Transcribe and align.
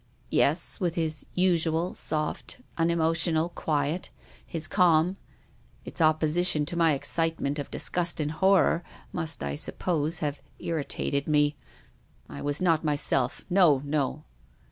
""Yes, 0.41 0.79
with 0.79 0.95
his 0.95 1.27
usual 1.35 1.93
soft, 1.93 2.57
unemotional 2.75 3.49
quiet. 3.49 4.09
His 4.47 4.67
calm— 4.67 5.17
its 5.85 6.01
opposition 6.01 6.65
to 6.65 6.75
my 6.75 6.93
excitement 6.93 7.59
of 7.59 7.69
disgust 7.69 8.19
and 8.19 8.31
horror— 8.31 8.83
must, 9.13 9.43
I 9.43 9.53
suppose, 9.53 10.17
have 10.17 10.41
irritated 10.57 11.27
me. 11.27 11.55
I 12.27 12.41
was 12.41 12.59
not 12.63 12.83
myself, 12.83 13.45
no, 13.47 13.83
no 13.85 14.23